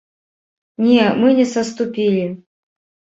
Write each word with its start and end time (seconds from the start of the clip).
Не, 0.85 1.03
мы 1.19 1.27
не 1.39 1.45
саступілі! 1.55 2.25